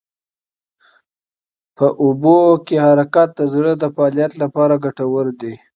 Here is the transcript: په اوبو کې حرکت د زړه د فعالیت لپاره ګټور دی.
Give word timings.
په 1.77 1.87
اوبو 2.03 2.39
کې 2.65 2.75
حرکت 2.85 3.29
د 3.35 3.41
زړه 3.53 3.71
د 3.77 3.83
فعالیت 3.95 4.31
لپاره 4.43 4.81
ګټور 4.85 5.25
دی. 5.41 5.53